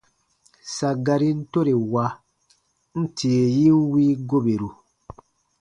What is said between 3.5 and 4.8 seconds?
yin wii goberu.